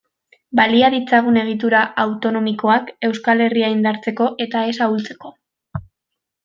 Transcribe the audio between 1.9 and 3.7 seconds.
autonomikoak Euskal